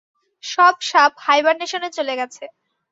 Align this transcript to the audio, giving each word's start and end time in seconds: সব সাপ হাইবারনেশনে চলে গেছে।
সব 0.43 0.75
সাপ 0.89 1.11
হাইবারনেশনে 1.17 1.89
চলে 1.97 2.13
গেছে। 2.19 2.43